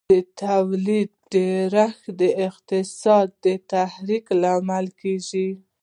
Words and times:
د 0.11 0.13
تولید 0.43 1.09
ډېرښت 1.33 2.05
د 2.21 2.23
اقتصادي 2.47 3.55
تحرک 3.71 4.25
لامل 4.41 4.85
کیږي. 5.01 5.49